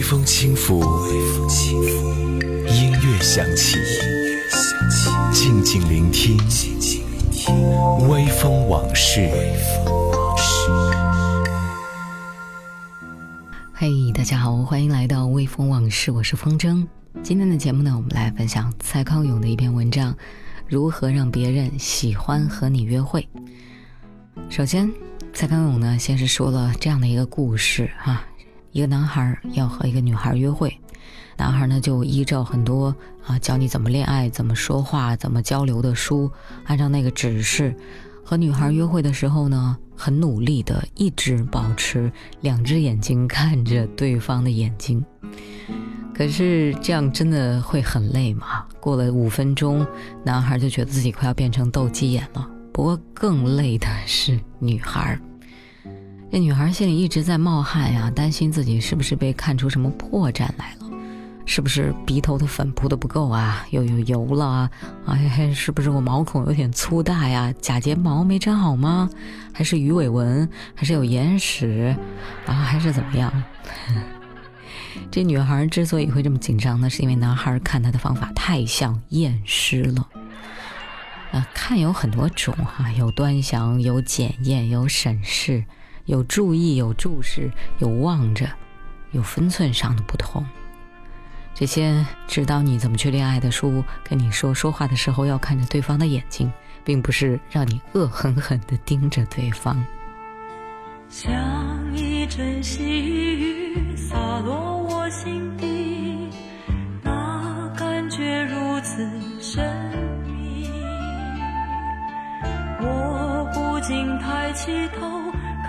[0.00, 0.80] 微风轻拂，
[2.66, 3.76] 音乐响起，
[5.30, 6.38] 静静聆听，
[8.08, 9.28] 微风往事。
[13.74, 16.86] 嘿，大家好，欢迎来到微风往事，我是风筝。
[17.22, 20.16] 今天的节目呢，我们来分享蔡康永的一篇文章：
[20.66, 23.28] 如何让别人喜欢和你约会。
[24.48, 24.90] 首先，
[25.34, 28.24] 蔡康永呢，先是说了这样的一个故事哈，
[28.72, 30.78] 一个男孩要和一个女孩约会，
[31.36, 32.94] 男孩呢就依照很多
[33.26, 36.30] 啊教你怎么恋爱、怎么说话、怎么交流的书，
[36.64, 37.74] 按照那个指示，
[38.24, 45.04] 和女孩约会的时候呢，很努力的一直保持两只眼睛 看着对方的眼睛。
[46.14, 48.66] 可是这样真的会很累吗？
[48.78, 49.86] 过了五分钟，
[50.22, 52.46] 男孩就觉得自己快要变成斗鸡眼了。
[52.72, 55.18] 不过更累的是女孩，
[56.30, 60.86] 这女孩心里一直在冒汗呀，担心自己是不是被看出什么破绽来了，
[61.44, 64.70] 是不是鼻头的粉扑的不够啊，又有油了啊？
[65.06, 67.52] 哎，是不是我毛孔有点粗大呀？
[67.60, 69.10] 假睫毛没粘好吗？
[69.52, 70.48] 还是鱼尾纹？
[70.76, 71.96] 还是有眼屎？
[72.46, 72.54] 啊？
[72.54, 73.42] 还是怎么样？
[75.10, 80.06] 这女孩之所以会这么紧张呢，是因为男孩看她的方法太像验尸了。
[81.32, 85.64] 啊，看有很多种哈，有端详，有检验，有审视，
[86.10, 88.50] 有注意，有注视，有望着，
[89.12, 90.44] 有分寸上的不同。
[91.54, 96.52] 这些指导你怎么去恋爱的书，跟你说说话的时候要看着对方的眼睛，
[96.82, 99.80] 并不是让你恶狠狠地盯着对方。
[101.08, 101.32] 像
[101.94, 106.28] 一阵细雨洒落我心底，
[107.04, 109.08] 那感觉如此
[109.40, 109.64] 神
[110.26, 110.68] 秘。
[112.80, 115.08] 我不禁抬起头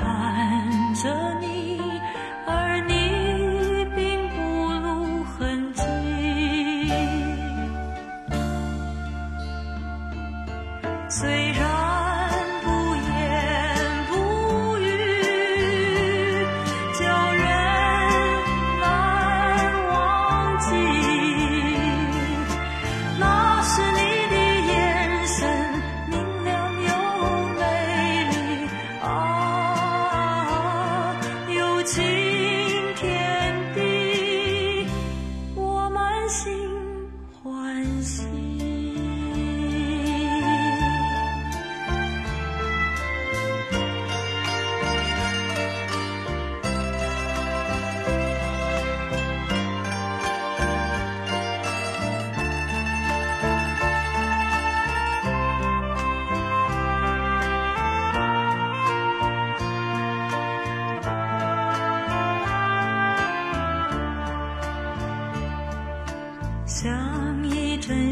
[0.00, 0.94] 看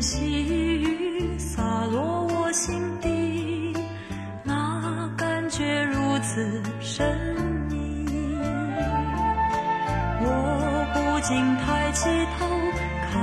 [0.06, 3.74] 细雨洒落我心底，
[4.44, 7.04] 那感觉如此神
[7.68, 8.06] 秘。
[10.22, 12.08] 我不禁抬起
[12.38, 12.46] 头
[13.10, 13.18] 看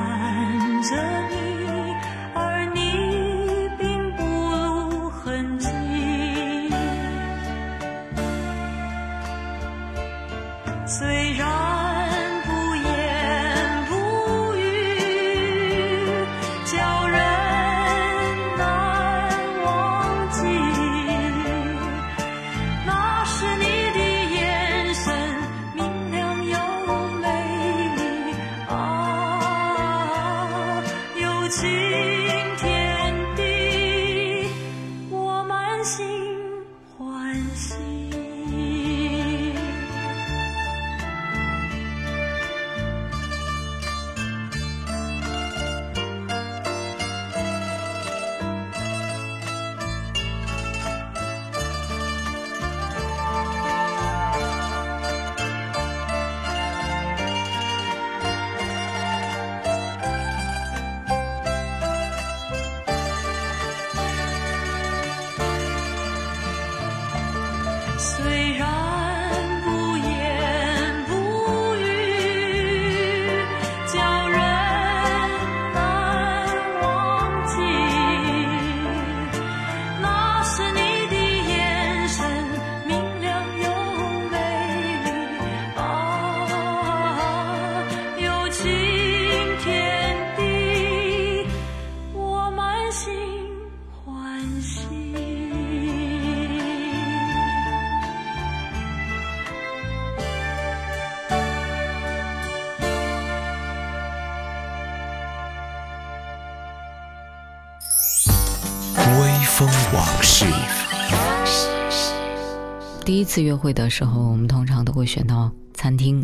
[113.33, 116.23] 次约会的时候，我们通常都会选到餐厅，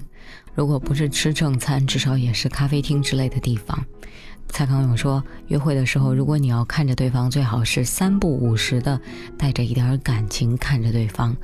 [0.54, 3.84] 如果不是吃正餐，至少也是咖啡厅之类的地方。
[4.48, 9.02] 蔡康永说，约会的时候，如果你要看着对方，最好是三不五时的
[9.40, 11.36] 带着一点感情看着对方，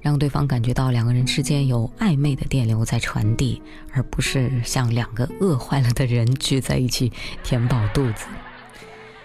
[0.00, 3.60] 让对方感觉到两个人之间有暧昧的电流在传递，
[3.92, 7.12] 而不是像两个饿坏了的人聚在一起
[7.42, 8.26] 填饱肚子。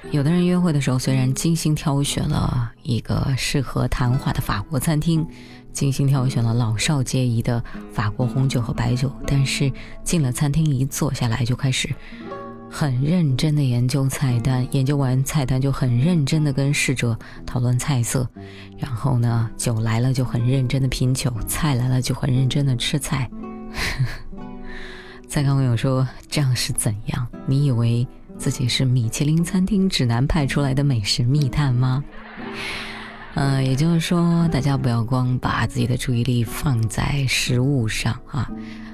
[0.09, 5.25] 有的人约会的时候，虽然精心挑选了一个适合谈话的法国餐厅，
[5.73, 7.61] 精心挑选了老少皆宜的
[7.91, 9.69] 法国红酒和白酒，但是
[10.03, 11.89] 进了餐厅一坐下来就开始
[12.69, 18.29] 很认真的研究菜单，研究完菜单就很认真的跟侍者讨论菜色，
[18.77, 23.29] 然后呢，酒来了就很认真的品酒，菜来了就很认真的吃菜。
[25.27, 27.27] 蔡康永说：“这样是怎样？
[27.47, 32.03] 你以为？”自己是米其林餐厅指南派出来的美食密探吗？
[33.35, 38.49] 呃，也就是说，大家不要光把自己的注意力放在食物上啊。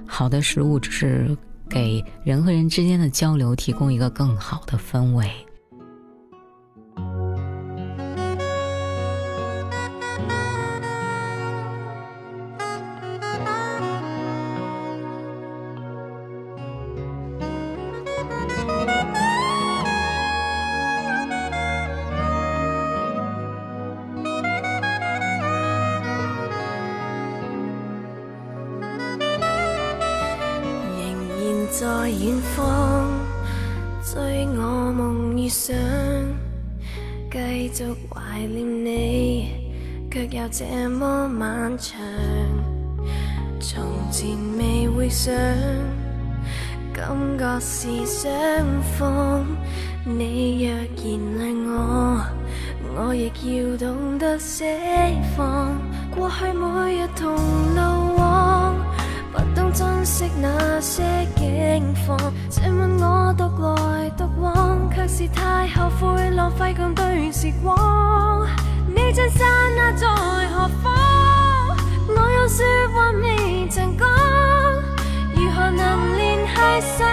[0.05, 1.37] 好的食物只是
[1.69, 5.29] 给人和人之间的交流提供一个更好的氛围。
[32.09, 33.07] 远方
[34.03, 35.75] 追我梦遇上，
[37.31, 39.49] 继续怀念你，
[40.11, 41.99] 却又这么漫长。
[43.59, 45.33] 从前未会想，
[46.91, 48.31] 感觉是相
[48.97, 49.45] 逢。
[50.05, 51.07] 你若然
[51.39, 52.25] 爱我，
[52.95, 54.63] 我亦要懂得释
[55.37, 55.77] 放。
[56.09, 57.98] 过去每日同路
[65.19, 68.47] 是太后悔浪费共对时光。
[68.87, 69.43] 你真刹
[69.75, 71.75] 那在何方？
[72.07, 74.07] 我有说话未曾讲，
[75.35, 76.55] 如何能联系
[76.97, 77.05] 上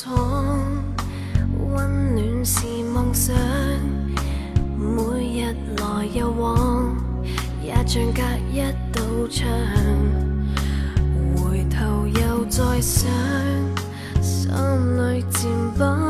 [0.00, 0.60] 闯，
[1.74, 2.64] 温暖是
[2.94, 3.34] 梦想。
[4.78, 6.94] 每日来又往，
[7.60, 8.22] 也像隔
[8.52, 8.60] 一
[8.92, 9.48] 道墙。
[11.34, 13.10] 回头又再想。
[14.22, 16.07] 心里渐奔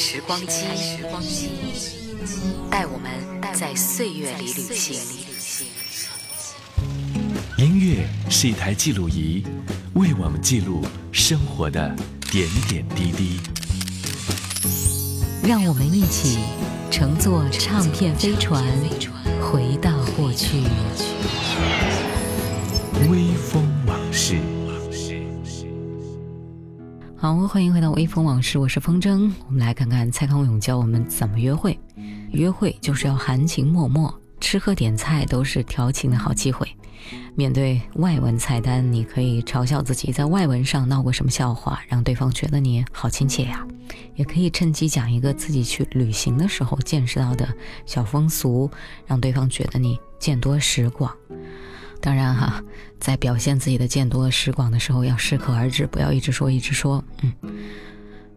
[0.00, 0.64] 时光机，
[2.70, 3.10] 带我们
[3.52, 4.98] 在岁月里旅行。
[7.58, 9.44] 音乐是一台记录仪，
[9.92, 11.94] 为我们记录生活的
[12.30, 13.40] 点点滴滴。
[15.46, 16.38] 让我们一起
[16.90, 18.64] 乘坐唱片飞船，
[19.38, 20.62] 回到过去。
[27.22, 29.30] 好，欢迎回到微风往事，我是风筝。
[29.46, 31.78] 我们来看看蔡康永教我们怎么约会。
[32.32, 34.10] 约会就是要含情脉脉，
[34.40, 36.66] 吃喝点菜都是调情的好机会。
[37.34, 43.66] 面对外文菜单，你可以嘲笑自己在外文上闹过什么笑话，让对方觉得你好亲切呀。
[44.14, 47.46] 也可以趁机讲一个自己去旅行的时候见识到的
[47.84, 48.70] 小风俗，
[49.06, 51.14] 让对方觉得你见多识广。
[52.00, 52.62] 当然哈，
[52.98, 57.04] 在表现自己的见多识广的时候，要适可而止，不要一直说一直说。
[57.22, 57.32] 嗯，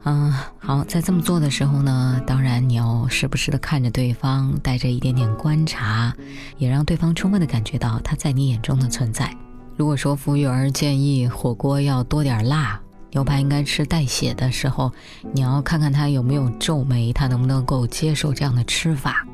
[0.03, 6.13] 嗯，好，在这么做的时候呢，当然你要时不时的看着对方，带着一点点观察，
[6.58, 9.34] 也让对方充分的感觉到他在你眼中的存在。
[9.77, 12.79] 如果说服务员建议火锅要多点辣，
[13.12, 14.91] 牛排应该吃带血的时候，
[15.32, 19.25] 你要看看他有没有皱眉，他能不能够接受这样的吃法。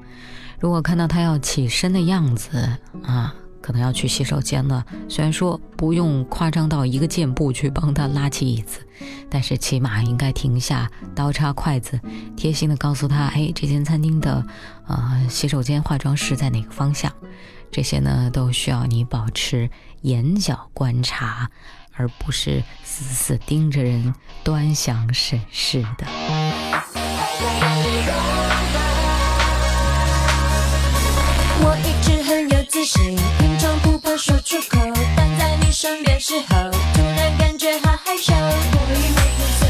[0.60, 2.58] 如果看到他要起身的样子
[3.04, 3.34] 啊。
[3.70, 8.80] 可能要去洗手间了，虽然说不用夸张到一个箭步去帮他拉起椅子，
[9.30, 12.00] 但是起码应该停下刀叉筷子，
[12.36, 14.44] 贴心的告诉他，哎，这间餐厅的，
[14.88, 17.14] 呃，洗手间化妆室在哪个方向？
[17.72, 19.70] 这些呢，都需要你保持
[20.02, 21.52] 眼角观察，
[21.94, 26.08] 而不是死死盯着人端详审视的。
[31.62, 32.39] 我一直很
[32.80, 34.80] 自信，平常不怕说出口，
[35.14, 38.32] 但在你身边时候，突然感觉好害羞。
[39.60, 39.68] 怎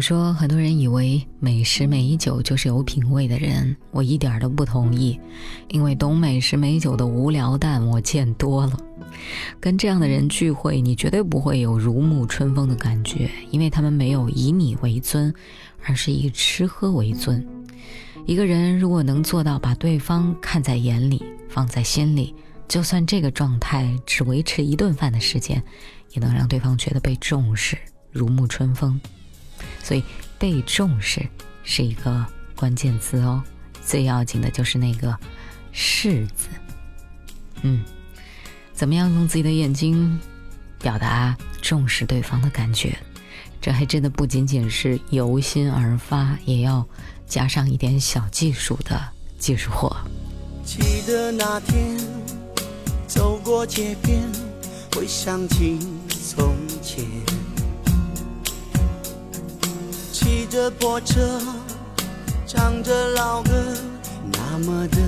[0.00, 5.20] 友说，很多人以为美食美酒就是有品味的人，我一点都不同意，
[5.68, 8.78] 因为懂美食美酒的无聊蛋我见多了。
[9.60, 15.32] 跟这样的人聚会，你绝对不会有如沐春风的感觉，因为他们没有以你为尊，
[15.84, 17.46] 而是以吃喝为尊。
[18.24, 22.34] 一个人如果能做到把对方看在眼里，放在心里，
[22.66, 25.62] 就算这个状态只维持一顿饭的时间，
[26.14, 27.76] 也能让对方觉得被重视，
[28.10, 28.98] 如沐春风。
[29.82, 30.02] 所以，
[30.38, 31.26] 被重视
[31.64, 32.24] 是一个
[32.54, 33.42] 关键词哦。
[33.84, 35.16] 最要紧的就是那个
[35.72, 36.48] “是”字。
[37.62, 37.82] 嗯，
[38.72, 40.18] 怎么样用自己的眼睛
[40.78, 42.96] 表达重视对方的感觉？
[43.60, 46.86] 这还真的不仅仅是由心而发，也要
[47.26, 48.98] 加上一点小技术的
[49.38, 49.94] 技术活。
[50.64, 51.98] 记得那天
[53.06, 54.22] 走过街边，
[54.94, 57.29] 回想起从前。
[60.30, 61.40] 骑着破车，
[62.46, 63.50] 唱着老歌，
[64.32, 64.98] 那么的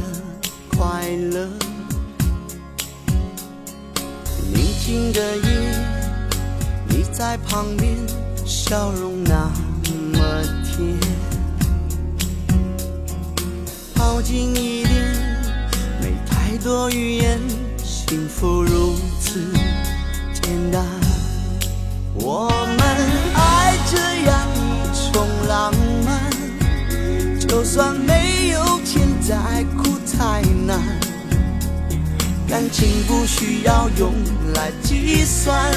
[0.76, 1.48] 快乐。
[4.52, 5.78] 宁静的夜，
[6.88, 7.96] 你在旁边，
[8.44, 9.48] 笑容那
[10.12, 10.98] 么甜。
[13.94, 14.92] 靠近一点，
[16.00, 17.38] 没太多语言，
[17.78, 19.40] 幸福如此
[20.32, 20.84] 简单。
[22.14, 22.80] 我们
[23.34, 23.61] 爱
[32.52, 34.12] 感情不需要用
[34.54, 35.72] 来计算，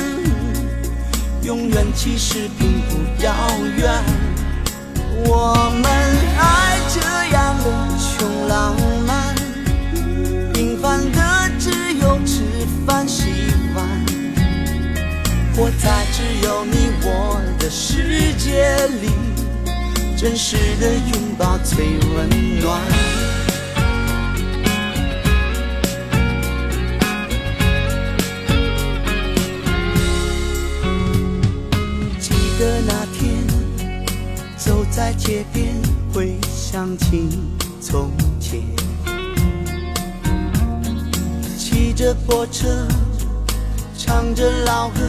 [1.42, 3.34] 永远其实并不遥
[3.78, 4.04] 远。
[5.26, 5.90] 我们
[6.38, 7.00] 爱这
[7.34, 7.64] 样的
[7.98, 8.76] 穷浪
[9.08, 9.34] 漫，
[10.52, 12.44] 平凡的只有吃
[12.86, 13.24] 饭洗
[13.74, 13.88] 碗。
[15.56, 19.12] 活在只有你我的世界里，
[20.18, 21.86] 真实的拥抱最
[22.18, 23.35] 温暖。
[35.26, 35.74] 街边，
[36.14, 37.28] 回想起
[37.82, 38.62] 从前，
[41.58, 42.88] 骑着破车，
[43.98, 45.00] 唱着老歌。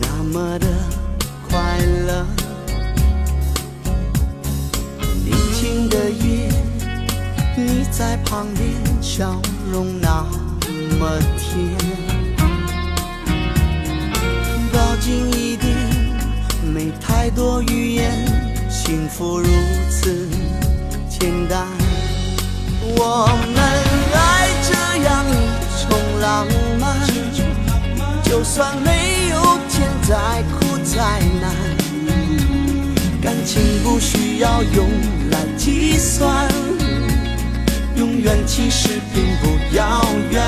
[0.00, 0.66] 那么的
[1.46, 2.26] 快乐，
[5.26, 6.50] 宁静的夜，
[7.54, 8.66] 你在旁边，
[9.02, 10.24] 笑容那
[10.98, 11.76] 么甜。
[14.72, 15.76] 靠近一点，
[16.72, 18.43] 没太多语言，
[18.84, 19.48] 幸福如
[19.88, 20.28] 此
[21.08, 21.66] 简单。
[22.82, 23.58] 我们
[24.12, 25.32] 爱这样一
[25.88, 25.88] 种
[26.20, 26.46] 浪
[26.78, 26.84] 漫，
[28.22, 29.34] 就算没有。
[30.06, 31.50] 再苦再难，
[33.22, 34.86] 感情不需要用
[35.30, 36.46] 来计算，
[37.96, 40.42] 永远其实并不遥远。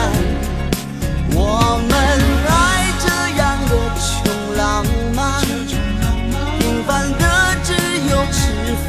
[1.30, 1.96] 我们
[2.46, 2.75] 爱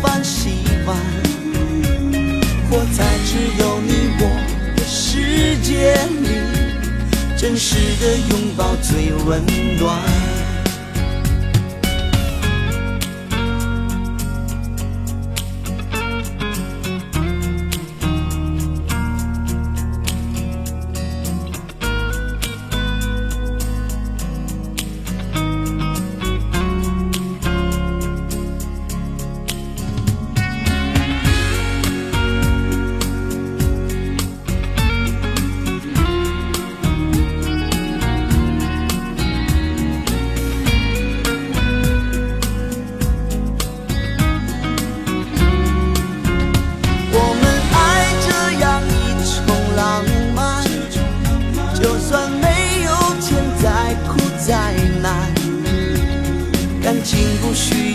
[0.01, 0.95] 饭洗碗，
[2.69, 4.23] 活在只有你我
[4.75, 9.43] 的世界里，真实的拥抱最温
[9.77, 10.26] 暖。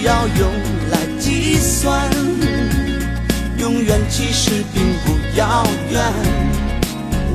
[0.03, 0.53] 要用
[0.91, 2.11] 来计算，
[3.57, 6.03] 永远其实并不遥远，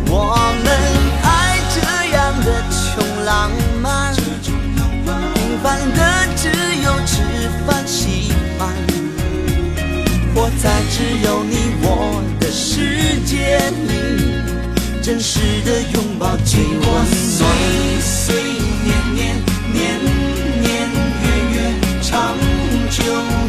[0.09, 0.67] 我们
[1.23, 1.79] 爱这
[2.13, 3.49] 样的穷浪
[3.81, 6.49] 漫，平凡的只
[6.83, 8.75] 有吃饭洗碗，
[10.35, 17.05] 活在只有你我的世界里，真实的拥抱最温暖。
[17.07, 17.45] 岁
[18.01, 18.35] 岁
[18.83, 19.35] 年年
[19.71, 20.26] 年。
[22.99, 23.46] you